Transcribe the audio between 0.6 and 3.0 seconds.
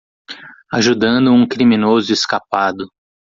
Ajudando um criminoso escapado.